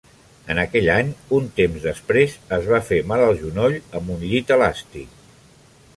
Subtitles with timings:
[0.53, 4.55] En aquell any, un temps després, es va fer mal al genoll amb un llit
[4.57, 5.25] elàstic.